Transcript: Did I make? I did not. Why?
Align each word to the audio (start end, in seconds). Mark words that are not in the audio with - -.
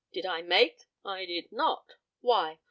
Did 0.11 0.25
I 0.25 0.41
make? 0.41 0.87
I 1.05 1.25
did 1.27 1.51
not. 1.51 1.93
Why? 2.21 2.57